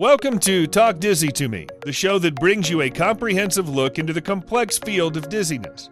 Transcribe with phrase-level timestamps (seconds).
[0.00, 4.14] Welcome to Talk Dizzy to Me, the show that brings you a comprehensive look into
[4.14, 5.90] the complex field of dizziness.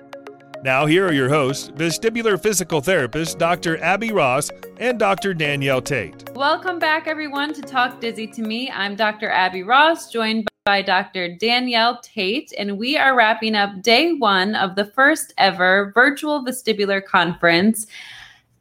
[0.65, 3.77] Now, here are your hosts, vestibular physical therapist Dr.
[3.83, 5.35] Abby Ross and Dr.
[5.35, 6.31] Danielle Tate.
[6.35, 8.71] Welcome back, everyone, to Talk Dizzy to Me.
[8.71, 9.29] I'm Dr.
[9.29, 11.37] Abby Ross, joined by Dr.
[11.37, 17.05] Danielle Tate, and we are wrapping up day one of the first ever virtual vestibular
[17.05, 17.87] conference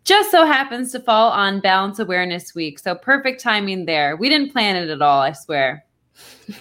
[0.08, 2.80] just so happens to fall on Balance Awareness Week.
[2.80, 4.16] So perfect timing there.
[4.16, 5.86] We didn't plan it at all, I swear.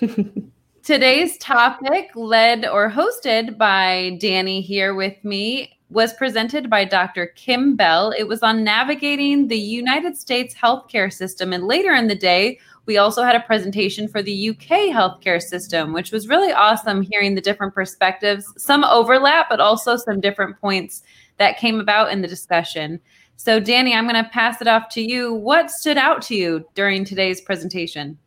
[0.82, 7.26] Today's topic, led or hosted by Danny here with me, was presented by Dr.
[7.36, 8.12] Kim Bell.
[8.18, 11.52] It was on navigating the United States healthcare system.
[11.52, 15.92] And later in the day, we also had a presentation for the UK healthcare system,
[15.92, 21.04] which was really awesome hearing the different perspectives, some overlap, but also some different points
[21.38, 23.00] that came about in the discussion.
[23.36, 25.32] So, Danny, I'm going to pass it off to you.
[25.32, 28.18] What stood out to you during today's presentation?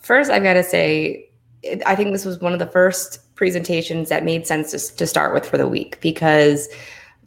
[0.00, 1.28] First, I've got to say,
[1.86, 5.34] I think this was one of the first presentations that made sense to, to start
[5.34, 6.68] with for the week because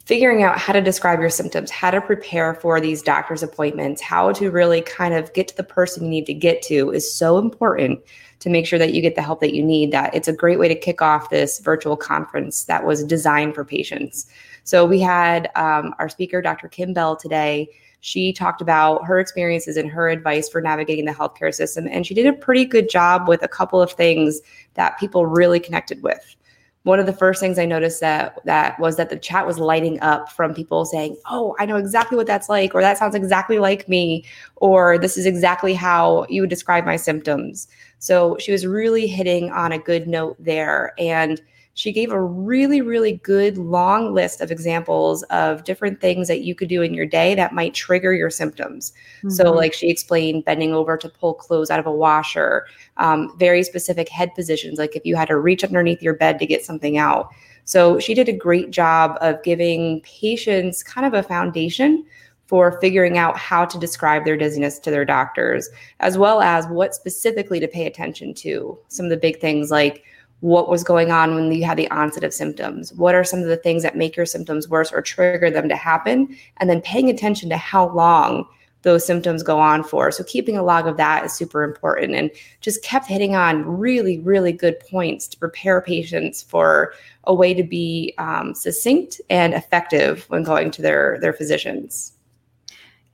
[0.08, 4.32] figuring out how to describe your symptoms, how to prepare for these doctor's appointments, how
[4.32, 7.36] to really kind of get to the person you need to get to is so
[7.36, 8.00] important
[8.38, 9.92] to make sure that you get the help that you need.
[9.92, 13.66] That it's a great way to kick off this virtual conference that was designed for
[13.66, 14.26] patients.
[14.68, 16.68] So we had um, our speaker, Dr.
[16.68, 17.70] Kim Bell, today.
[18.00, 21.88] She talked about her experiences and her advice for navigating the healthcare system.
[21.90, 24.42] And she did a pretty good job with a couple of things
[24.74, 26.36] that people really connected with.
[26.82, 30.00] One of the first things I noticed that that was that the chat was lighting
[30.00, 33.58] up from people saying, "Oh, I know exactly what that's like," or "That sounds exactly
[33.58, 37.68] like me," or "This is exactly how you would describe my symptoms."
[38.00, 41.40] So she was really hitting on a good note there, and
[41.78, 46.52] she gave a really, really good long list of examples of different things that you
[46.52, 48.92] could do in your day that might trigger your symptoms.
[49.18, 49.30] Mm-hmm.
[49.30, 53.62] So, like she explained, bending over to pull clothes out of a washer, um, very
[53.62, 56.98] specific head positions, like if you had to reach underneath your bed to get something
[56.98, 57.32] out.
[57.64, 62.04] So, she did a great job of giving patients kind of a foundation
[62.46, 65.68] for figuring out how to describe their dizziness to their doctors,
[66.00, 68.76] as well as what specifically to pay attention to.
[68.88, 70.02] Some of the big things like
[70.40, 72.92] what was going on when you had the onset of symptoms?
[72.92, 75.76] What are some of the things that make your symptoms worse or trigger them to
[75.76, 76.36] happen?
[76.58, 78.46] And then paying attention to how long
[78.82, 80.10] those symptoms go on for.
[80.12, 84.20] So keeping a log of that is super important and just kept hitting on really
[84.20, 86.94] really good points to prepare patients for
[87.24, 92.12] a way to be um, succinct and effective when going to their their physicians.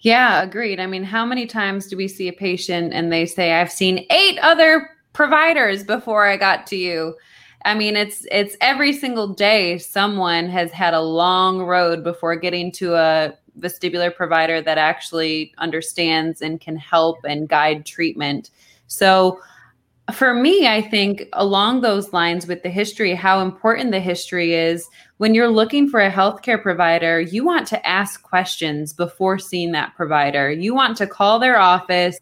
[0.01, 0.81] Yeah, agreed.
[0.81, 4.05] I mean, how many times do we see a patient and they say, I've seen
[4.11, 7.16] eight other providers before I got to you.
[7.64, 12.70] I mean, it's it's every single day someone has had a long road before getting
[12.72, 18.50] to a vestibular provider that actually understands and can help and guide treatment.
[18.88, 19.41] So
[20.12, 24.86] for me, I think along those lines with the history, how important the history is
[25.16, 29.94] when you're looking for a healthcare provider, you want to ask questions before seeing that
[29.96, 30.50] provider.
[30.50, 32.19] You want to call their office,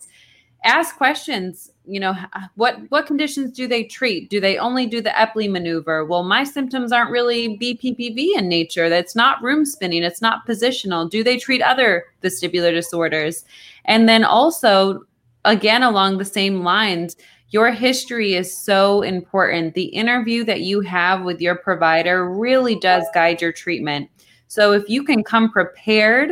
[0.65, 2.15] ask questions you know
[2.55, 4.31] what what conditions do they treat?
[4.31, 6.05] Do they only do the epley maneuver?
[6.05, 8.89] Well my symptoms aren't really bppv in nature.
[8.89, 10.03] That's not room spinning.
[10.03, 11.11] It's not positional.
[11.11, 13.45] Do they treat other vestibular disorders?
[13.85, 15.03] And then also
[15.45, 17.17] again along the same lines
[17.51, 19.75] your history is so important.
[19.75, 24.09] The interview that you have with your provider really does guide your treatment.
[24.49, 26.31] So if you can come prepared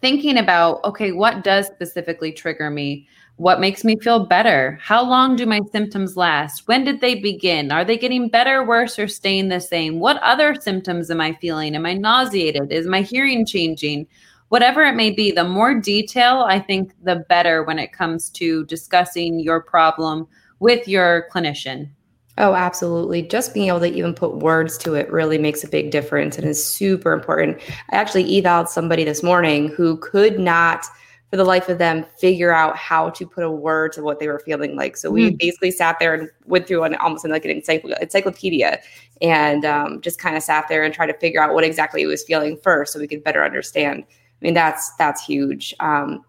[0.00, 3.06] thinking about okay what does specifically trigger me
[3.40, 4.78] what makes me feel better?
[4.82, 6.68] How long do my symptoms last?
[6.68, 7.72] When did they begin?
[7.72, 9.98] Are they getting better, worse, or staying the same?
[9.98, 11.74] What other symptoms am I feeling?
[11.74, 12.70] Am I nauseated?
[12.70, 14.06] Is my hearing changing?
[14.50, 18.66] Whatever it may be, the more detail, I think, the better when it comes to
[18.66, 20.28] discussing your problem
[20.58, 21.88] with your clinician.
[22.36, 23.22] Oh, absolutely.
[23.22, 26.46] Just being able to even put words to it really makes a big difference and
[26.46, 27.58] is super important.
[27.90, 30.84] I actually evaled somebody this morning who could not
[31.30, 34.26] for the life of them figure out how to put a word to what they
[34.26, 34.96] were feeling like.
[34.96, 35.38] So we mm.
[35.38, 38.80] basically sat there and went through an almost like an encyclopedia
[39.22, 42.06] and um, just kind of sat there and tried to figure out what exactly he
[42.06, 44.04] was feeling first so we could better understand.
[44.08, 45.72] I mean, that's that's huge.
[45.78, 46.24] Um,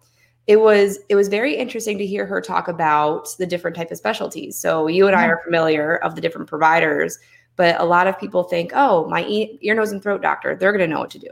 [0.46, 3.96] it was it was very interesting to hear her talk about the different type of
[3.96, 4.56] specialties.
[4.56, 5.30] So you and I mm-hmm.
[5.30, 7.18] are familiar of the different providers,
[7.56, 10.88] but a lot of people think, oh, my ear, nose, and throat doctor, they're going
[10.88, 11.30] to know what to do.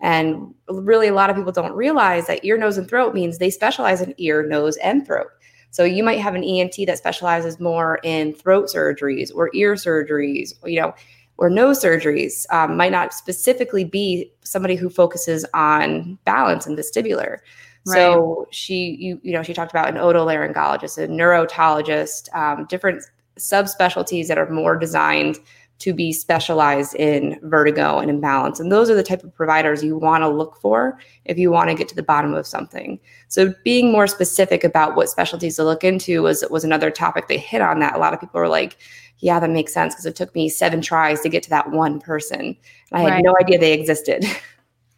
[0.00, 3.50] And really, a lot of people don't realize that ear, nose, and throat means they
[3.50, 5.28] specialize in ear, nose, and throat.
[5.70, 10.52] So you might have an ENT that specializes more in throat surgeries or ear surgeries,
[10.64, 10.94] you know,
[11.38, 12.44] or nose surgeries.
[12.50, 17.38] Um, might not specifically be somebody who focuses on balance and vestibular.
[17.86, 17.94] Right.
[17.94, 23.02] So she, you, you know, she talked about an otolaryngologist, a neurotologist, um, different
[23.38, 25.38] subspecialties that are more designed
[25.80, 28.60] to be specialized in vertigo and imbalance.
[28.60, 31.70] And those are the type of providers you want to look for if you want
[31.70, 33.00] to get to the bottom of something.
[33.28, 37.38] So being more specific about what specialties to look into was was another topic they
[37.38, 37.96] hit on that.
[37.96, 38.76] A lot of people were like,
[39.18, 41.98] yeah, that makes sense because it took me seven tries to get to that one
[42.00, 42.56] person.
[42.92, 43.12] I right.
[43.14, 44.24] had no idea they existed.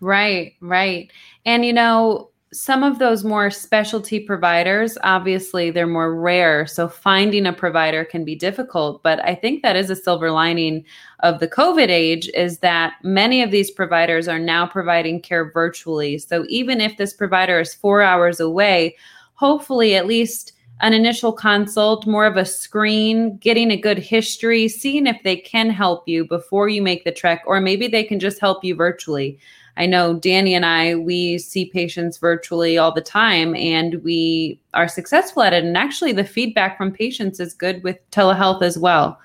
[0.03, 1.13] Right, right.
[1.47, 6.67] And you know, some of those more specialty providers, obviously, they're more rare.
[6.67, 9.03] So finding a provider can be difficult.
[9.03, 10.85] But I think that is a silver lining
[11.21, 16.19] of the COVID age is that many of these providers are now providing care virtually.
[16.19, 18.97] So even if this provider is four hours away,
[19.35, 25.07] hopefully at least an initial consult, more of a screen, getting a good history, seeing
[25.07, 28.41] if they can help you before you make the trek, or maybe they can just
[28.41, 29.39] help you virtually.
[29.77, 34.89] I know Danny and I, we see patients virtually all the time and we are
[34.89, 35.65] successful at it.
[35.65, 39.19] And actually, the feedback from patients is good with telehealth as well.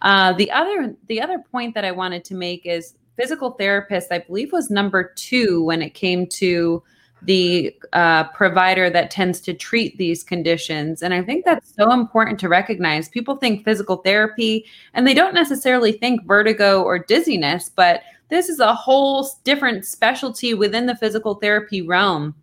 [0.00, 4.18] Uh, the other the other point that I wanted to make is physical therapist, I
[4.18, 6.82] believe, was number two when it came to
[7.24, 11.02] the uh, provider that tends to treat these conditions.
[11.02, 13.08] And I think that's so important to recognize.
[13.08, 18.60] People think physical therapy and they don't necessarily think vertigo or dizziness, but this is
[18.60, 22.34] a whole different specialty within the physical therapy realm.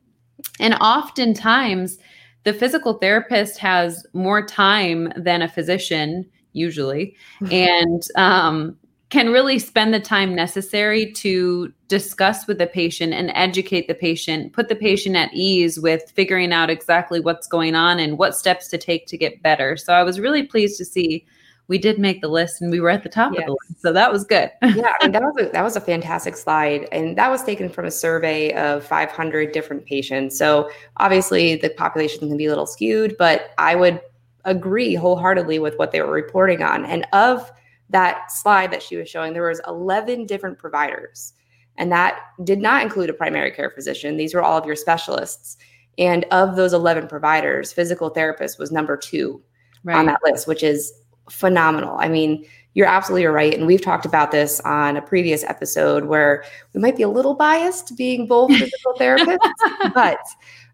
[0.59, 1.97] And oftentimes,
[2.43, 7.15] the physical therapist has more time than a physician, usually,
[7.51, 8.77] and um,
[9.09, 14.53] can really spend the time necessary to discuss with the patient and educate the patient,
[14.53, 18.67] put the patient at ease with figuring out exactly what's going on and what steps
[18.67, 19.75] to take to get better.
[19.75, 21.25] So I was really pleased to see
[21.69, 23.41] we did make the list and we were at the top yes.
[23.43, 23.81] of the list.
[23.81, 24.51] So that was good.
[24.61, 27.69] yeah, I mean, that was a, that was a fantastic slide, and that was taken
[27.69, 30.37] from a survey of 500 different patients.
[30.37, 34.01] So obviously, the population can be a little skewed, but I would
[34.45, 36.85] agree wholeheartedly with what they were reporting on.
[36.85, 37.51] And of
[37.91, 41.33] that slide that she was showing, there was 11 different providers,
[41.77, 44.17] and that did not include a primary care physician.
[44.17, 45.57] These were all of your specialists.
[45.99, 49.43] And of those 11 providers, physical therapist was number two
[49.83, 49.97] right.
[49.97, 50.93] on that list, which is
[51.29, 51.97] phenomenal.
[51.99, 53.53] I mean, you're absolutely right.
[53.53, 56.43] And we've talked about this on a previous episode where
[56.73, 60.19] we might be a little biased being both physical therapists, but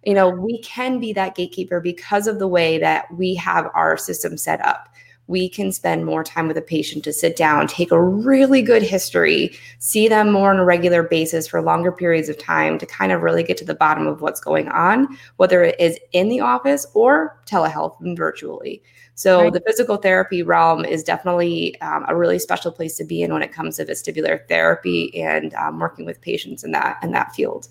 [0.04, 3.98] you know, we can be that gatekeeper because of the way that we have our
[3.98, 4.88] system set up.
[5.28, 8.84] We can spend more time with a patient to sit down, take a really good
[8.84, 13.12] history, see them more on a regular basis for longer periods of time to kind
[13.12, 16.42] of really get to the bottom of what's going on, whether it is in the
[16.42, 18.84] office or telehealth and virtually.
[19.16, 19.54] So right.
[19.54, 23.42] the physical therapy realm is definitely um, a really special place to be in when
[23.42, 27.70] it comes to vestibular therapy and um, working with patients in that in that field.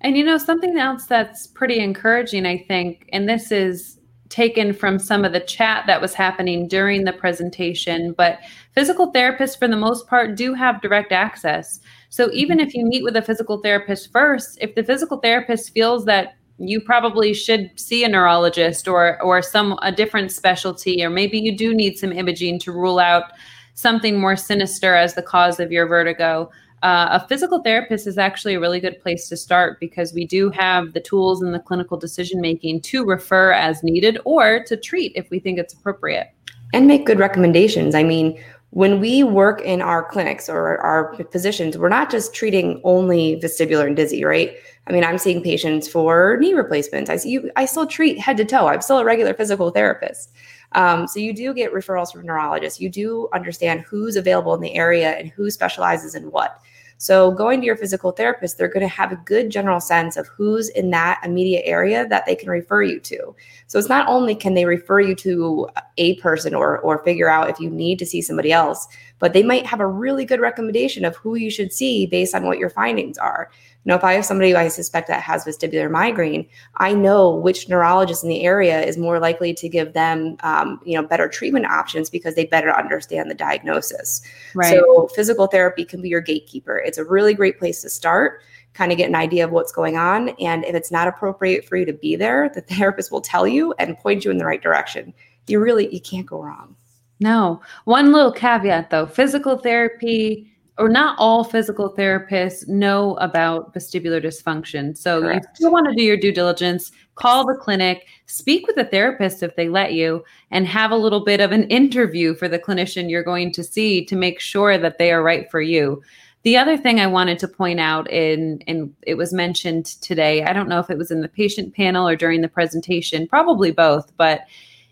[0.00, 3.98] And you know something else that's pretty encouraging, I think, and this is
[4.30, 8.38] taken from some of the chat that was happening during the presentation, but
[8.72, 11.80] physical therapists, for the most part, do have direct access.
[12.08, 12.68] So even mm-hmm.
[12.68, 16.80] if you meet with a physical therapist first, if the physical therapist feels that you
[16.80, 21.74] probably should see a neurologist or or some a different specialty or maybe you do
[21.74, 23.32] need some imaging to rule out
[23.72, 26.50] something more sinister as the cause of your vertigo
[26.82, 30.50] uh, a physical therapist is actually a really good place to start because we do
[30.50, 35.12] have the tools and the clinical decision making to refer as needed or to treat
[35.14, 36.28] if we think it's appropriate
[36.72, 41.76] and make good recommendations i mean when we work in our clinics or our physicians,
[41.76, 44.56] we're not just treating only vestibular and dizzy, right?
[44.86, 47.10] I mean, I'm seeing patients for knee replacements.
[47.10, 48.68] I see you, I still treat head to toe.
[48.68, 50.32] I'm still a regular physical therapist.
[50.72, 52.80] Um, so you do get referrals from neurologists.
[52.80, 56.60] You do understand who's available in the area and who specializes in what.
[57.02, 60.28] So going to your physical therapist, they're going to have a good general sense of
[60.28, 63.34] who's in that immediate area that they can refer you to.
[63.68, 67.48] So it's not only can they refer you to a person or or figure out
[67.48, 68.86] if you need to see somebody else,
[69.20, 72.44] but they might have a really good recommendation of who you should see based on
[72.44, 73.48] what your findings are.
[73.84, 77.34] You know, if I have somebody who I suspect that has vestibular migraine, I know
[77.34, 81.28] which neurologist in the area is more likely to give them, um, you know, better
[81.28, 84.20] treatment options because they better understand the diagnosis.
[84.54, 84.74] Right.
[84.74, 86.78] So physical therapy can be your gatekeeper.
[86.78, 89.96] It's a really great place to start kind of get an idea of what's going
[89.96, 90.30] on.
[90.40, 93.74] And if it's not appropriate for you to be there, the therapist will tell you
[93.78, 95.12] and point you in the right direction.
[95.46, 96.76] You really you can't go wrong.
[97.20, 97.60] No.
[97.84, 100.50] One little caveat though, physical therapy
[100.80, 104.96] or not all physical therapists know about vestibular dysfunction.
[104.96, 105.44] So Correct.
[105.50, 109.42] you still want to do your due diligence, call the clinic, speak with the therapist
[109.42, 113.10] if they let you, and have a little bit of an interview for the clinician
[113.10, 116.02] you're going to see to make sure that they are right for you.
[116.44, 120.54] The other thing I wanted to point out in and it was mentioned today, I
[120.54, 124.10] don't know if it was in the patient panel or during the presentation, probably both,
[124.16, 124.46] but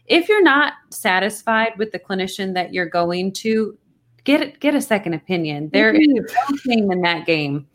[0.09, 3.77] if you're not satisfied with the clinician that you're going to,
[4.25, 5.71] get get a second opinion.
[5.73, 7.67] There is no shame in that game.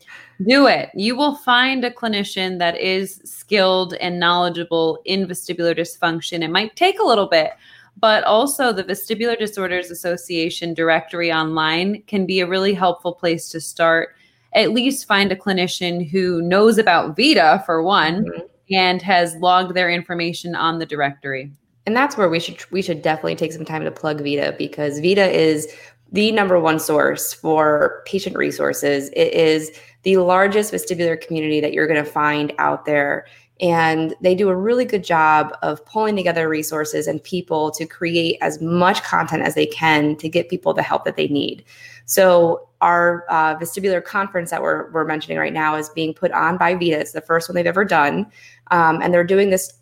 [0.46, 0.90] Do it.
[0.94, 6.42] You will find a clinician that is skilled and knowledgeable in vestibular dysfunction.
[6.42, 7.52] It might take a little bit,
[7.98, 13.60] but also the Vestibular Disorders Association directory online can be a really helpful place to
[13.60, 14.16] start.
[14.54, 18.40] At least find a clinician who knows about VeDA for one mm-hmm.
[18.72, 21.52] and has logged their information on the directory.
[21.86, 25.00] And that's where we should we should definitely take some time to plug VeDA because
[25.00, 25.68] VeDA is
[26.12, 29.10] the number one source for patient resources.
[29.10, 33.26] It is the largest vestibular community that you're going to find out there.
[33.60, 38.36] And they do a really good job of pulling together resources and people to create
[38.40, 41.64] as much content as they can to get people the help that they need.
[42.06, 46.58] So, our uh, vestibular conference that we're, we're mentioning right now is being put on
[46.58, 47.00] by VeDA.
[47.00, 48.26] It's the first one they've ever done.
[48.70, 49.72] Um, and they're doing this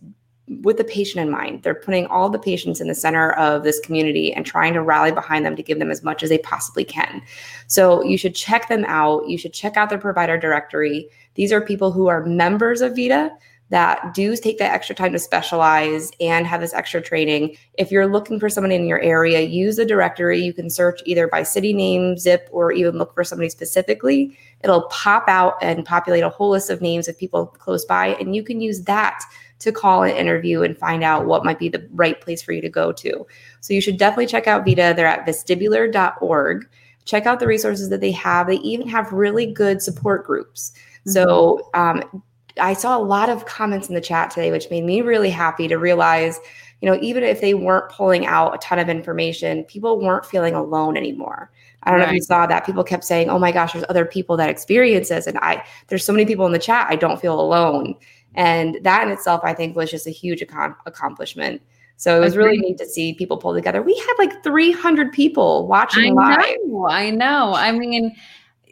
[0.49, 1.63] with the patient in mind.
[1.63, 5.13] They're putting all the patients in the center of this community and trying to rally
[5.13, 7.23] behind them to give them as much as they possibly can.
[7.69, 9.29] So you should check them out.
[9.29, 11.09] You should check out their provider directory.
[11.35, 13.31] These are people who are members of VeDA
[13.73, 17.57] that do take that extra time to specialize and have this extra training.
[17.79, 20.43] If you're looking for somebody in your area, use the directory.
[20.43, 24.37] You can search either by city name, zip, or even look for somebody specifically.
[24.62, 28.35] It'll pop out and populate a whole list of names of people close by, and
[28.37, 29.23] you can use that
[29.62, 32.61] to call an interview and find out what might be the right place for you
[32.61, 33.26] to go to.
[33.61, 34.97] So you should definitely check out VeDA.
[34.97, 36.69] They're at vestibular.org.
[37.04, 38.49] Check out the resources that they have.
[38.49, 40.73] They even have really good support groups.
[41.07, 41.11] Mm-hmm.
[41.11, 42.23] So um,
[42.61, 45.69] I saw a lot of comments in the chat today, which made me really happy
[45.69, 46.40] to realize,
[46.81, 50.54] you know, even if they weren't pulling out a ton of information, people weren't feeling
[50.54, 51.50] alone anymore.
[51.85, 52.07] I don't right.
[52.07, 52.65] know if you saw that.
[52.65, 56.05] People kept saying, "Oh my gosh, there's other people that experience this," and I there's
[56.05, 56.87] so many people in the chat.
[56.89, 57.95] I don't feel alone.
[58.35, 61.61] And that in itself, I think, was just a huge ac- accomplishment.
[61.97, 63.81] So it was really neat to see people pull together.
[63.81, 66.57] We had like 300 people watching I live.
[66.65, 67.53] Know, I know.
[67.55, 68.17] I mean,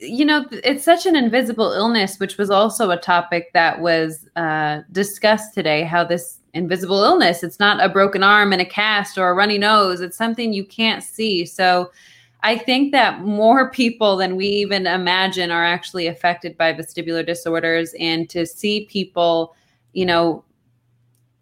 [0.00, 4.80] you know, it's such an invisible illness, which was also a topic that was uh,
[4.90, 5.84] discussed today.
[5.84, 9.58] How this invisible illness, it's not a broken arm and a cast or a runny
[9.58, 11.46] nose, it's something you can't see.
[11.46, 11.92] So
[12.42, 17.94] I think that more people than we even imagine are actually affected by vestibular disorders.
[18.00, 19.54] And to see people,
[19.92, 20.44] you know,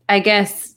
[0.08, 0.74] I guess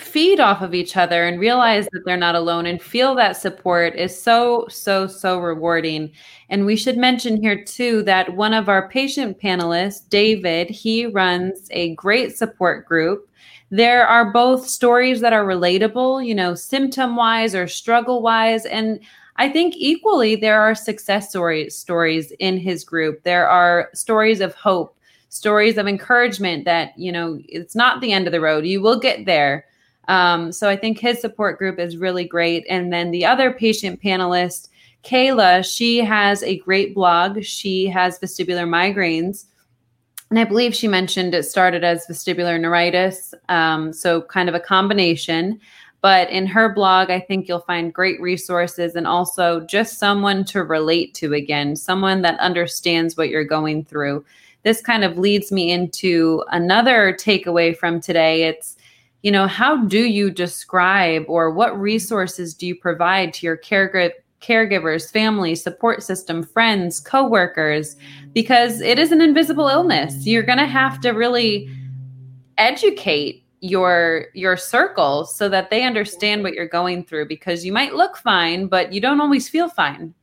[0.00, 3.94] feed off of each other and realize that they're not alone and feel that support
[3.96, 6.10] is so, so, so rewarding.
[6.48, 11.68] And we should mention here too that one of our patient panelists, David, he runs
[11.70, 13.30] a great support group
[13.70, 18.66] there are both stories that are relatable, you know, symptom wise or struggle wise.
[18.66, 18.98] And
[19.36, 23.22] I think equally there are success stories stories in his group.
[23.22, 24.96] There are stories of hope,
[25.28, 28.66] stories of encouragement that, you know, it's not the end of the road.
[28.66, 29.64] You will get there.
[30.10, 32.66] Um, so I think his support group is really great.
[32.68, 34.68] And then the other patient panelist,
[35.04, 37.42] Kayla, she has a great blog.
[37.42, 39.46] She has vestibular migraines
[40.30, 44.60] and I believe she mentioned it started as vestibular neuritis, um, so kind of a
[44.60, 45.60] combination.
[46.02, 50.62] But in her blog, I think you'll find great resources and also just someone to
[50.62, 54.24] relate to again, someone that understands what you're going through.
[54.62, 58.44] This kind of leads me into another takeaway from today.
[58.44, 58.76] It's,
[59.22, 64.12] you know, how do you describe or what resources do you provide to your caregiver?
[64.40, 67.96] caregivers, family, support system, friends, coworkers,
[68.32, 70.26] because it is an invisible illness.
[70.26, 71.68] You're going to have to really
[72.56, 77.94] educate your your circle so that they understand what you're going through because you might
[77.94, 80.14] look fine but you don't always feel fine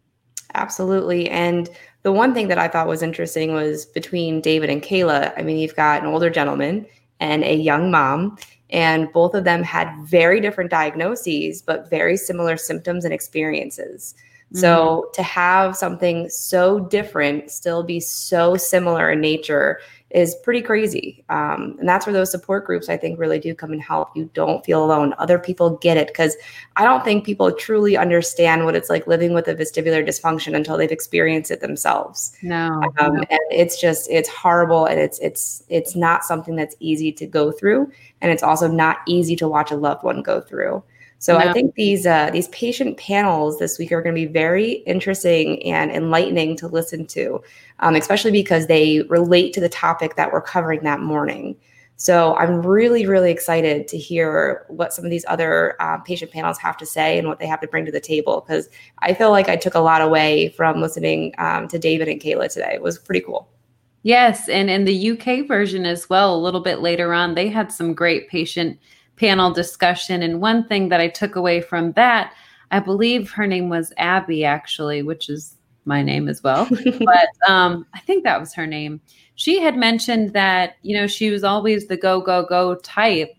[0.56, 1.70] absolutely and
[2.02, 5.58] the one thing that i thought was interesting was between david and kayla i mean
[5.58, 6.84] you've got an older gentleman
[7.20, 8.36] and a young mom
[8.70, 14.14] and both of them had very different diagnoses, but very similar symptoms and experiences.
[14.54, 14.60] Mm-hmm.
[14.60, 19.80] So to have something so different still be so similar in nature
[20.12, 21.24] is pretty crazy.
[21.28, 24.16] Um, and that's where those support groups, I think, really do come and help.
[24.16, 25.14] You don't feel alone.
[25.18, 26.38] Other people get it because
[26.78, 30.78] I don't think people truly understand what it's like living with a vestibular dysfunction until
[30.78, 32.34] they've experienced it themselves.
[32.42, 33.24] No, um, no.
[33.30, 37.52] and it's just it's horrible, and it's it's it's not something that's easy to go
[37.52, 40.84] through, and it's also not easy to watch a loved one go through.
[41.20, 44.74] So I think these uh, these patient panels this week are going to be very
[44.86, 47.42] interesting and enlightening to listen to,
[47.80, 51.56] um, especially because they relate to the topic that we're covering that morning.
[52.00, 56.60] So I'm really, really excited to hear what some of these other uh, patient panels
[56.60, 58.70] have to say and what they have to bring to the table because
[59.00, 62.54] I feel like I took a lot away from listening um, to David and Kayla
[62.54, 62.74] today.
[62.76, 63.50] It was pretty cool.
[64.04, 67.72] Yes, and in the UK version as well, a little bit later on, they had
[67.72, 68.78] some great patient
[69.18, 70.24] panel discussion.
[70.24, 72.34] And one thing that I took away from that,
[72.72, 75.56] I believe her name was Abby, actually, which is
[75.86, 76.68] my name as well.
[77.00, 79.02] but um, I think that was her name.
[79.36, 83.34] She had mentioned that, you know, she was always the go, go, go type.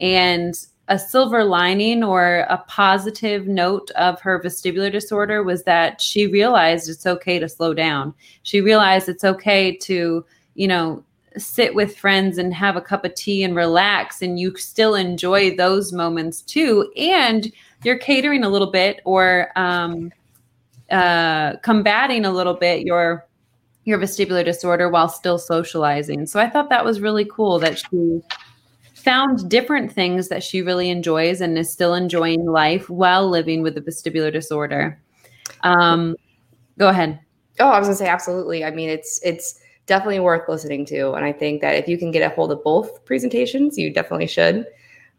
[0.00, 0.54] And
[0.88, 6.90] a silver lining or a positive note of her vestibular disorder was that she realized
[6.90, 8.12] it's okay to slow down.
[8.42, 11.02] She realized it's okay to, you know,
[11.36, 15.56] sit with friends and have a cup of tea and relax and you still enjoy
[15.56, 20.12] those moments too and you're catering a little bit or um,
[20.90, 23.26] uh, combating a little bit your
[23.84, 26.26] your vestibular disorder while still socializing.
[26.26, 28.20] So i thought that was really cool that she
[28.94, 33.76] found different things that she really enjoys and is still enjoying life while living with
[33.76, 34.98] a vestibular disorder.
[35.62, 36.16] Um,
[36.78, 37.20] go ahead.
[37.60, 38.64] Oh i was going to say absolutely.
[38.64, 41.12] I mean it's it's definitely worth listening to.
[41.12, 44.26] And I think that if you can get a hold of both presentations, you definitely
[44.26, 44.66] should.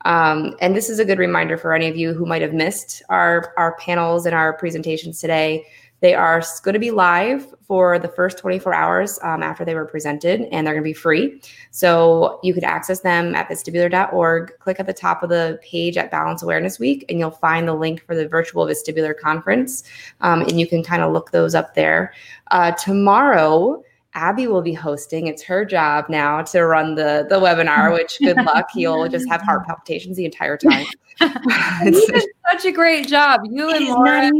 [0.05, 3.01] Um, and this is a good reminder for any of you who might have missed
[3.09, 5.65] our, our panels and our presentations today.
[6.01, 9.85] They are going to be live for the first 24 hours um, after they were
[9.85, 11.41] presented, and they're going to be free.
[11.71, 14.51] So you could access them at vestibular.org.
[14.59, 17.73] Click at the top of the page at Balance Awareness Week, and you'll find the
[17.73, 19.83] link for the virtual vestibular conference.
[20.21, 22.13] Um, and you can kind of look those up there.
[22.51, 23.83] Uh, tomorrow,
[24.15, 25.27] Abby will be hosting.
[25.27, 28.69] It's her job now to run the the webinar, which good luck.
[28.73, 30.85] You'll just have heart palpitations the entire time.
[31.21, 33.41] you did such a great job.
[33.49, 34.31] You and Laura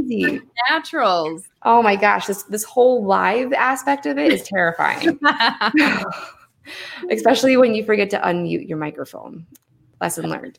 [0.70, 1.44] naturals.
[1.64, 5.20] Oh my gosh, this this whole live aspect of it is terrifying.
[7.12, 9.46] Especially when you forget to unmute your microphone.
[10.02, 10.58] Lesson learned.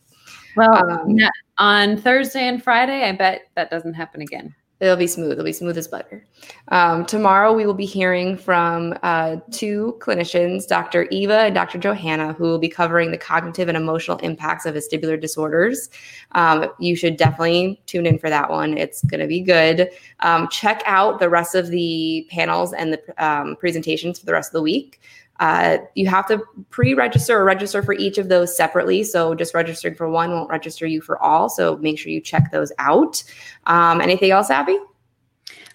[0.57, 1.19] Well, um,
[1.59, 4.55] on Thursday and Friday, I bet that doesn't happen again.
[4.79, 5.33] It'll be smooth.
[5.33, 6.27] It'll be smooth as butter.
[6.69, 11.05] Um, tomorrow, we will be hearing from uh, two clinicians, Dr.
[11.11, 11.79] Eva and Dr.
[11.79, 15.89] Johanna, who will be covering the cognitive and emotional impacts of vestibular disorders.
[16.33, 18.77] Um, you should definitely tune in for that one.
[18.77, 19.89] It's going to be good.
[20.21, 24.51] Um, check out the rest of the panels and the um, presentations for the rest
[24.51, 25.01] of the week.
[25.41, 29.05] Uh, you have to pre-register or register for each of those separately.
[29.05, 31.49] So just registering for one won't register you for all.
[31.49, 33.23] So make sure you check those out.
[33.67, 34.79] Um, anything else, Abby?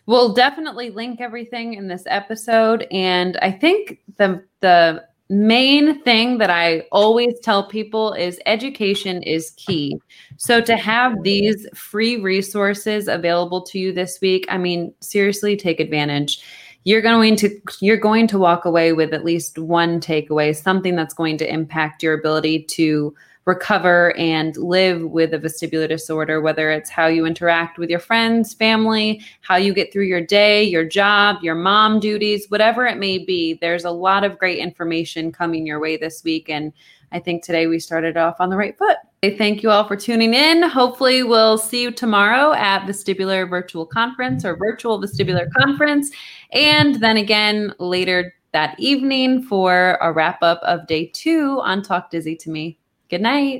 [0.07, 2.87] We'll definitely link everything in this episode.
[2.91, 9.51] And I think the the main thing that I always tell people is education is
[9.51, 9.97] key.
[10.35, 15.79] So to have these free resources available to you this week, I mean, seriously, take
[15.79, 16.43] advantage
[16.83, 21.13] you're going to you're going to walk away with at least one takeaway something that's
[21.13, 23.13] going to impact your ability to
[23.45, 28.53] recover and live with a vestibular disorder whether it's how you interact with your friends
[28.53, 33.17] family how you get through your day your job your mom duties whatever it may
[33.17, 33.53] be.
[33.55, 36.73] There's a lot of great information coming your way this week and
[37.11, 38.97] I think today we started off on the right foot.
[39.21, 40.63] Thank you all for tuning in.
[40.63, 46.09] Hopefully, we'll see you tomorrow at Vestibular Virtual Conference or Virtual Vestibular Conference.
[46.53, 52.09] And then again later that evening for a wrap up of day two on Talk
[52.09, 52.79] Dizzy to Me.
[53.09, 53.59] Good night.